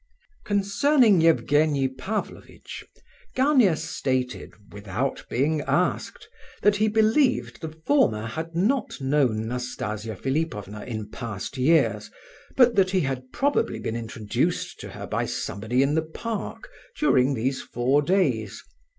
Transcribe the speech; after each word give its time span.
Concerning 0.45 1.21
Evgenie 1.21 1.87
Pavlovitch, 1.87 2.83
Gania 3.35 3.75
stated, 3.75 4.51
without 4.73 5.23
being 5.29 5.61
asked, 5.67 6.27
that 6.63 6.77
he 6.77 6.87
believed 6.87 7.61
the 7.61 7.77
former 7.85 8.25
had 8.25 8.55
not 8.55 8.99
known 8.99 9.47
Nastasia 9.47 10.15
Philipovna 10.15 10.81
in 10.85 11.11
past 11.11 11.55
years, 11.55 12.09
but 12.57 12.73
that 12.77 12.89
he 12.89 13.01
had 13.01 13.31
probably 13.31 13.77
been 13.77 13.95
introduced 13.95 14.79
to 14.79 14.89
her 14.89 15.05
by 15.05 15.25
somebody 15.27 15.83
in 15.83 15.93
the 15.93 16.01
park 16.01 16.67
during 16.97 17.35
these 17.35 17.61
four 17.61 18.01
days. 18.01 18.63